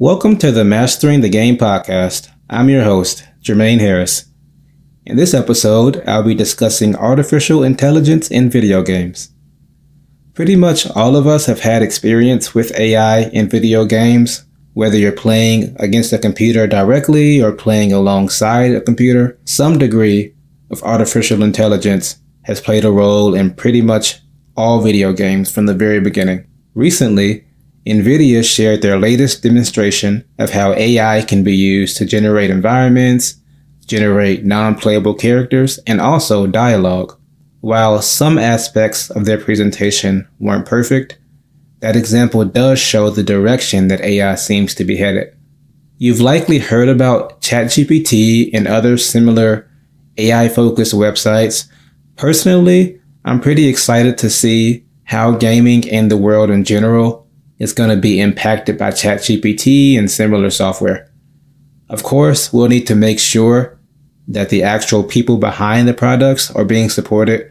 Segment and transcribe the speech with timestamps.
[0.00, 2.28] Welcome to the Mastering the Game podcast.
[2.50, 4.24] I'm your host, Jermaine Harris.
[5.06, 9.30] In this episode, I'll be discussing artificial intelligence in video games.
[10.34, 15.12] Pretty much all of us have had experience with AI in video games, whether you're
[15.12, 19.38] playing against a computer directly or playing alongside a computer.
[19.44, 20.34] Some degree
[20.72, 24.18] of artificial intelligence has played a role in pretty much
[24.56, 26.48] all video games from the very beginning.
[26.74, 27.43] Recently,
[27.86, 33.34] NVIDIA shared their latest demonstration of how AI can be used to generate environments,
[33.84, 37.18] generate non-playable characters, and also dialogue.
[37.60, 41.18] While some aspects of their presentation weren't perfect,
[41.80, 45.36] that example does show the direction that AI seems to be headed.
[45.98, 49.70] You've likely heard about ChatGPT and other similar
[50.16, 51.68] AI focused websites.
[52.16, 57.23] Personally, I'm pretty excited to see how gaming and the world in general
[57.64, 61.10] is going to be impacted by ChatGPT and similar software.
[61.88, 63.78] Of course, we'll need to make sure
[64.28, 67.50] that the actual people behind the products are being supported.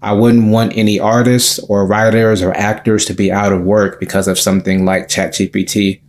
[0.00, 4.28] I wouldn't want any artists or writers or actors to be out of work because
[4.28, 6.00] of something like ChatGPT.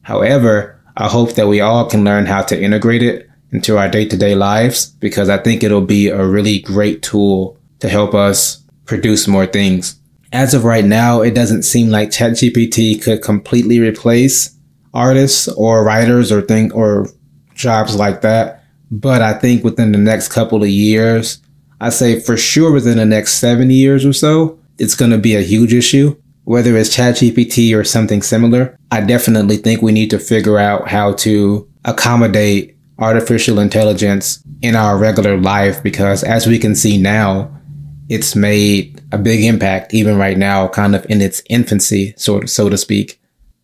[0.00, 4.06] However, I hope that we all can learn how to integrate it into our day
[4.06, 8.64] to day lives because I think it'll be a really great tool to help us
[8.86, 9.98] produce more things.
[10.32, 14.56] As of right now, it doesn't seem like ChatGPT could completely replace
[14.94, 17.06] artists or writers or thing or
[17.54, 18.64] jobs like that.
[18.90, 21.38] But I think within the next couple of years,
[21.80, 25.34] I say for sure within the next seven years or so, it's going to be
[25.34, 26.16] a huge issue.
[26.44, 31.12] Whether it's ChatGPT or something similar, I definitely think we need to figure out how
[31.14, 37.50] to accommodate artificial intelligence in our regular life because as we can see now,
[38.08, 42.50] it's made a big impact even right now, kind of in its infancy, sort of,
[42.50, 43.20] so to speak.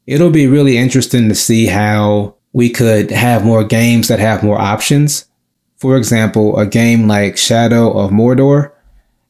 [0.06, 4.58] It'll be really interesting to see how we could have more games that have more
[4.58, 5.27] options.
[5.77, 8.72] For example, a game like Shadow of Mordor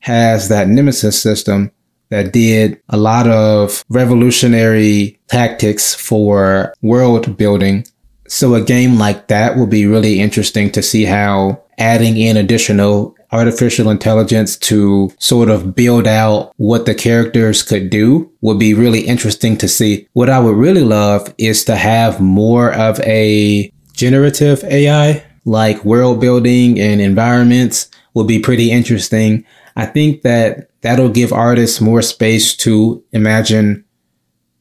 [0.01, 1.73] has that Nemesis system
[2.11, 7.85] that did a lot of revolutionary tactics for world building.
[8.29, 13.15] So a game like that will be really interesting to see how adding in additional
[13.31, 19.01] artificial intelligence to sort of build out what the characters could do would be really
[19.01, 20.09] interesting to see.
[20.13, 26.21] What I would really love is to have more of a generative AI, like world
[26.21, 29.45] building and environments would be pretty interesting.
[29.77, 33.85] I think that that'll give artists more space to imagine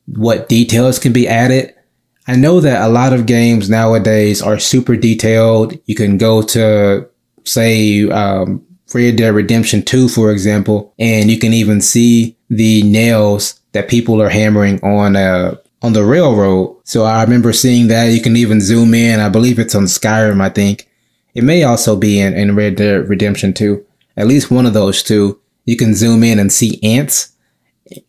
[0.07, 1.73] what details can be added.
[2.27, 5.77] I know that a lot of games nowadays are super detailed.
[5.85, 7.07] You can go to
[7.47, 13.59] say, um, Red Dead Redemption 2, for example, and you can even see the nails
[13.73, 16.77] that people are hammering on, uh, on the railroad.
[16.83, 18.05] So I remember seeing that.
[18.05, 19.19] You can even zoom in.
[19.19, 20.87] I believe it's on Skyrim, I think.
[21.33, 23.85] It may also be in, in Red Dead Redemption 2.
[24.15, 25.39] At least one of those two.
[25.65, 27.33] You can zoom in and see ants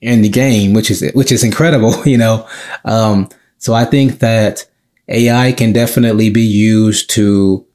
[0.00, 2.49] in the game, which is, which is incredible, you know?
[2.84, 3.28] Um,
[3.59, 4.65] so I think that
[5.09, 7.66] AI can definitely be used to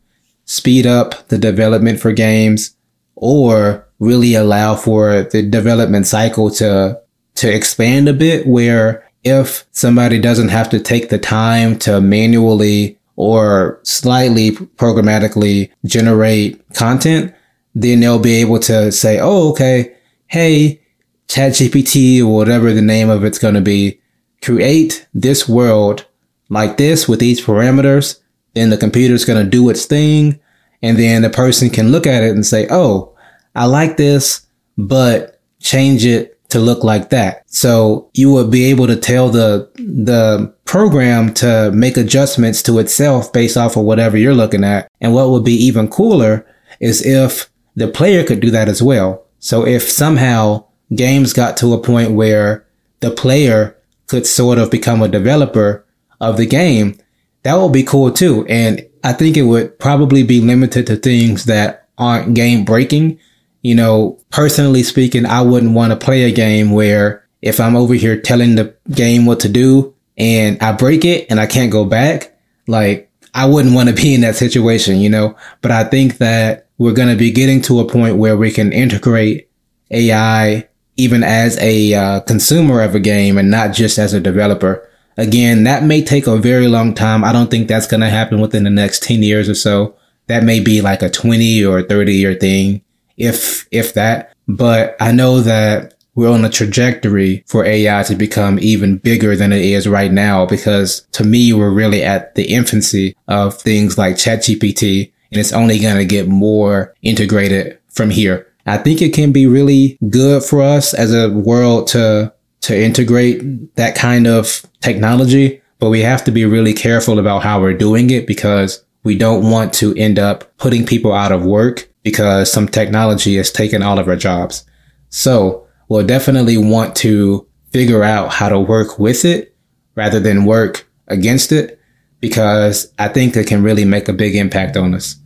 [0.46, 2.76] speed up the development for games
[3.16, 7.00] or really allow for the development cycle to,
[7.36, 13.00] to expand a bit where if somebody doesn't have to take the time to manually
[13.16, 17.34] or slightly programmatically generate content,
[17.76, 19.96] then they'll be able to say, Oh, okay.
[20.28, 20.82] Hey,
[21.28, 24.00] ChatGPT or whatever the name of it's going to be,
[24.42, 26.06] create this world
[26.50, 28.20] like this with these parameters.
[28.54, 30.40] Then the computer's going to do its thing
[30.84, 33.16] and then the person can look at it and say, Oh,
[33.56, 34.46] I like this,
[34.78, 37.44] but change it to look like that.
[37.50, 43.34] So you would be able to tell the, the program to make adjustments to itself
[43.34, 44.92] based off of whatever you're looking at.
[45.02, 46.46] And what would be even cooler
[46.80, 49.26] is if the player could do that as well.
[49.40, 52.68] So if somehow games got to a point where
[53.00, 53.76] the player
[54.08, 55.86] could sort of become a developer
[56.22, 57.00] of the game,
[57.44, 58.46] that would be cool too.
[58.48, 63.20] And I think it would probably be limited to things that aren't game breaking.
[63.62, 67.94] You know, personally speaking, I wouldn't want to play a game where if I'm over
[67.94, 71.86] here telling the game what to do and I break it and I can't go
[71.86, 72.38] back,
[72.68, 76.68] like I wouldn't want to be in that situation, you know, but I think that
[76.78, 79.50] we're going to be getting to a point where we can integrate
[79.92, 84.90] AI even as a uh, consumer of a game and not just as a developer.
[85.18, 87.24] Again, that may take a very long time.
[87.24, 89.96] I don't think that's going to happen within the next 10 years or so.
[90.28, 92.82] That may be like a 20 or 30 year thing,
[93.18, 94.34] if, if that.
[94.48, 99.52] But I know that we're on a trajectory for AI to become even bigger than
[99.52, 104.16] it is right now because to me, we're really at the infancy of things like
[104.16, 108.48] ChatGPT and it's only going to get more integrated from here.
[108.66, 112.33] I think it can be really good for us as a world to,
[112.64, 117.60] to integrate that kind of technology, but we have to be really careful about how
[117.60, 121.90] we're doing it because we don't want to end up putting people out of work
[122.04, 124.64] because some technology has taken all of our jobs.
[125.10, 129.56] So we'll definitely want to figure out how to work with it
[129.96, 131.82] rather than work against it
[132.22, 135.18] because I think it can really make a big impact on us.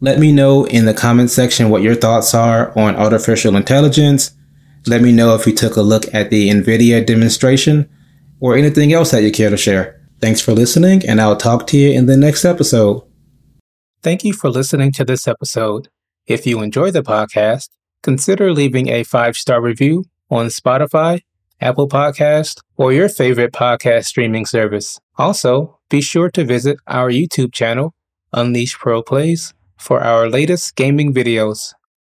[0.00, 4.32] Let me know in the comment section what your thoughts are on artificial intelligence.
[4.86, 7.88] Let me know if you took a look at the NVIDIA demonstration
[8.40, 10.00] or anything else that you care to share.
[10.20, 13.02] Thanks for listening, and I'll talk to you in the next episode.
[14.02, 15.88] Thank you for listening to this episode.
[16.26, 17.68] If you enjoy the podcast,
[18.02, 21.20] consider leaving a five star review on Spotify,
[21.60, 25.00] Apple Podcast, or your favorite podcast streaming service.
[25.16, 27.94] Also, be sure to visit our YouTube channel,
[28.32, 31.72] Unleashed Pro Plays, for our latest gaming videos.